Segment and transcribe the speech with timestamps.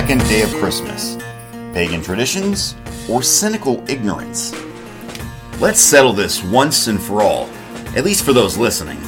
[0.00, 1.18] second day of Christmas?
[1.74, 2.74] Pagan traditions
[3.06, 4.50] or cynical ignorance?
[5.60, 7.50] Let's settle this once and for all,
[7.94, 8.98] at least for those listening.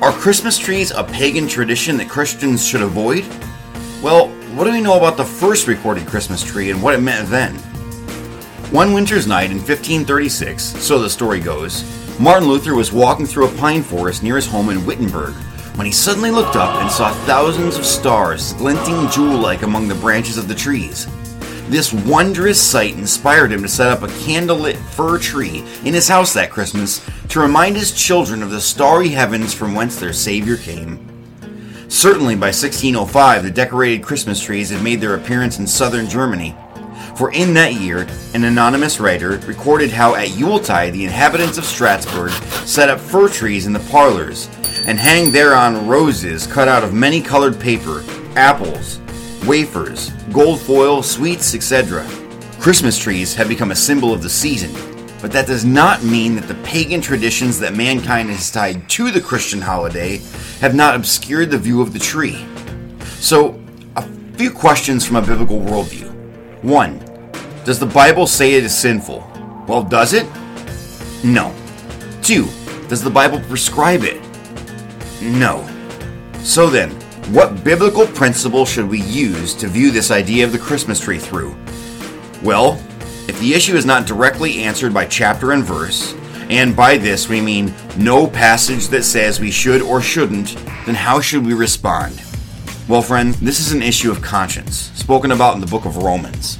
[0.00, 3.24] Are Christmas trees a pagan tradition that Christians should avoid?
[4.00, 7.28] Well, what do we know about the first recorded Christmas tree and what it meant
[7.28, 7.56] then?
[8.70, 11.82] One winter's night in 1536, so the story goes,
[12.20, 15.34] Martin Luther was walking through a pine forest near his home in Wittenberg
[15.74, 19.94] when he suddenly looked up and saw thousands of stars glinting jewel like among the
[19.96, 21.06] branches of the trees.
[21.68, 26.34] This wondrous sight inspired him to set up a candlelit fir tree in his house
[26.34, 31.08] that Christmas to remind his children of the starry heavens from whence their Savior came.
[31.88, 36.54] Certainly by 1605, the decorated Christmas trees had made their appearance in southern Germany.
[37.16, 42.32] For in that year, an anonymous writer recorded how at Yuletide the inhabitants of Strasbourg
[42.66, 44.48] set up fir trees in the parlors
[44.86, 48.04] and hang thereon roses cut out of many colored paper,
[48.36, 49.00] apples,
[49.46, 52.06] wafers, gold foil, sweets, etc.
[52.60, 54.72] Christmas trees have become a symbol of the season,
[55.20, 59.20] but that does not mean that the pagan traditions that mankind has tied to the
[59.20, 60.18] Christian holiday
[60.60, 62.46] have not obscured the view of the tree.
[63.18, 63.60] So,
[63.96, 64.02] a
[64.36, 66.12] few questions from a biblical worldview.
[66.62, 66.98] One,
[67.64, 69.28] does the Bible say it is sinful?
[69.66, 70.26] Well, does it?
[71.24, 71.54] No.
[72.22, 72.48] Two,
[72.88, 74.21] does the Bible prescribe it?
[75.22, 75.68] No.
[76.40, 76.90] So then,
[77.32, 81.56] what biblical principle should we use to view this idea of the Christmas tree through?
[82.42, 82.72] Well,
[83.28, 86.14] if the issue is not directly answered by chapter and verse,
[86.50, 90.56] and by this we mean no passage that says we should or shouldn't,
[90.86, 92.20] then how should we respond?
[92.88, 96.58] Well, friend, this is an issue of conscience, spoken about in the book of Romans.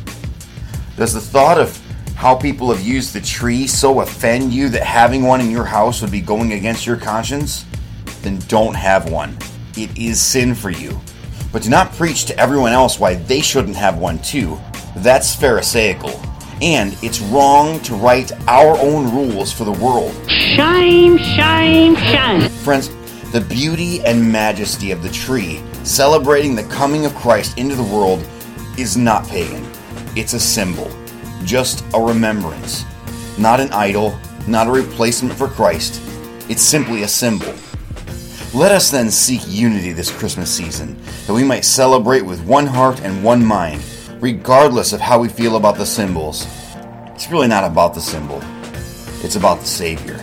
[0.96, 1.76] Does the thought of
[2.14, 6.00] how people have used the tree so offend you that having one in your house
[6.00, 7.66] would be going against your conscience?
[8.22, 9.36] Then don't have one.
[9.76, 11.00] It is sin for you.
[11.52, 14.58] But do not preach to everyone else why they shouldn't have one too.
[14.96, 16.20] That's Pharisaical.
[16.60, 20.14] And it's wrong to write our own rules for the world.
[20.30, 22.48] Shine, shine, shine.
[22.48, 22.90] Friends,
[23.32, 28.24] the beauty and majesty of the tree, celebrating the coming of Christ into the world,
[28.78, 29.66] is not pagan.
[30.14, 30.90] It's a symbol,
[31.44, 32.84] just a remembrance.
[33.38, 34.16] Not an idol,
[34.46, 36.00] not a replacement for Christ.
[36.48, 37.54] It's simply a symbol.
[38.54, 43.00] Let us then seek unity this Christmas season, that we might celebrate with one heart
[43.00, 43.82] and one mind,
[44.20, 46.46] regardless of how we feel about the symbols.
[47.14, 48.42] It's really not about the symbol,
[49.24, 50.22] it's about the Savior.